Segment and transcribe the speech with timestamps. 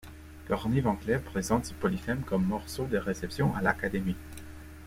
[0.47, 4.15] Corneille van Clève présente ce Polyphème comme morceau de réception à l'Académie.